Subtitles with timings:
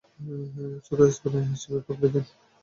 [0.85, 2.33] চতুর্থ স্পাইডার-ম্যান চলচ্চিত্রও প্রক্রিয়াধীন রয়েছে।